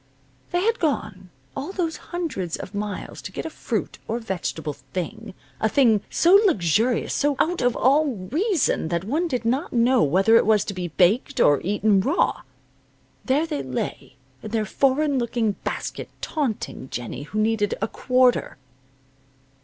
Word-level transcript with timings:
They 0.49 0.61
had 0.61 0.79
gone 0.79 1.29
all 1.55 1.71
those 1.71 1.97
hundreds 2.09 2.57
of 2.57 2.73
miles 2.73 3.21
to 3.21 3.31
get 3.31 3.45
a 3.45 3.51
fruit 3.51 3.99
or 4.07 4.17
vegetable 4.17 4.73
thing 4.73 5.35
a 5.59 5.69
thing 5.69 6.01
so 6.09 6.33
luxurious, 6.47 7.13
so 7.13 7.35
out 7.37 7.61
of 7.61 7.75
all 7.75 8.07
reason 8.15 8.87
that 8.87 9.03
one 9.03 9.27
did 9.27 9.45
not 9.45 9.71
know 9.73 10.01
whether 10.01 10.35
it 10.37 10.45
was 10.47 10.65
to 10.65 10.73
be 10.73 10.87
baked, 10.87 11.39
or 11.39 11.61
eaten 11.63 11.99
raw. 12.01 12.41
There 13.25 13.45
they 13.45 13.61
lay, 13.61 14.15
in 14.41 14.49
their 14.49 14.65
foreign 14.65 15.19
looking 15.19 15.51
basket, 15.63 16.09
taunting 16.19 16.89
Jennie 16.89 17.21
who 17.29 17.39
needed 17.39 17.75
a 17.79 17.87
quarter. 17.87 18.57